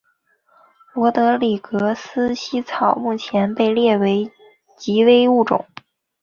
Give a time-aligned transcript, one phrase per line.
[0.95, 4.31] 罗德里格斯茜草目前被列为
[4.75, 5.67] 极危物种。